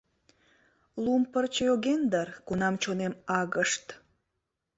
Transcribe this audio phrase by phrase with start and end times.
[1.03, 3.85] Лум пырче йоген дыр, кунам чонем агышт